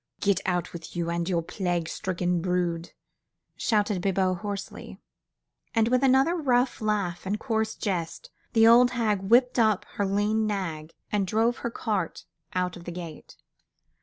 [0.19, 2.93] "Get out with you and with your plague stricken brood!"
[3.55, 4.97] shouted Bibot, hoarsely.
[5.75, 10.47] And with another rough laugh and coarse jest, the old hag whipped up her lean
[10.47, 12.25] nag and drove her cart
[12.55, 13.37] out of the gate.